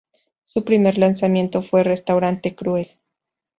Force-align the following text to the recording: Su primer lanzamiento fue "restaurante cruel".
Su 0.45 0.63
primer 0.65 0.97
lanzamiento 0.97 1.61
fue 1.61 1.83
"restaurante 1.83 2.55
cruel". 2.55 2.89